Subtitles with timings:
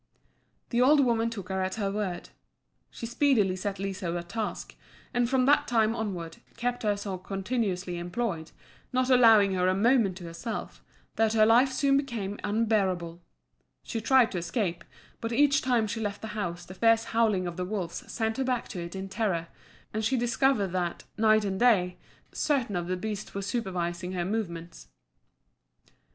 [0.71, 2.29] The old woman took her at her word.
[2.89, 4.73] She speedily set Liso a task,
[5.13, 8.49] and from that time onward, kept her so continuously employed,
[8.91, 10.83] not allowing her a moment to herself,
[11.17, 13.21] that her life soon became unbearable.
[13.83, 14.83] She tried to escape,
[15.19, 18.43] but each time she left the house the fierce howling of the wolves sent her
[18.43, 19.49] back to it in terror,
[19.93, 21.99] and she discovered that, night and day,
[22.31, 24.87] certain of the beasts were supervising her movements.